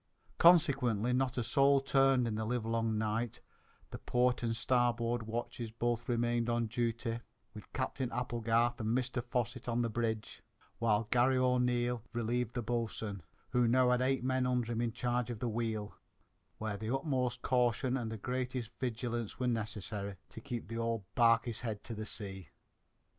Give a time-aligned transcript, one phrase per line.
[0.39, 3.39] Consequently, not a soul turned in the livelong night,
[3.91, 7.19] the port and starboard watches both remaining on duty,
[7.53, 10.41] with Captain Applegarth and Mr Fosset on the bridge,
[10.79, 15.29] while Garry O'Neil relieved the boatswain, who now had eight men under him in charge
[15.29, 15.93] of the wheel,
[16.57, 21.59] where the utmost caution and the greatest vigilance were necessary to keep the old barquey's
[21.59, 22.49] head to the sea.